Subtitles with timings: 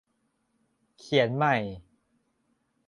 [0.99, 1.55] เขียนใหม่